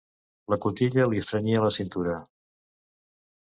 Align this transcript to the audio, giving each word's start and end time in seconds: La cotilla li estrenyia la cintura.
La 0.53 0.57
cotilla 0.63 1.05
li 1.11 1.21
estrenyia 1.25 1.63
la 1.67 1.71
cintura. 1.77 2.19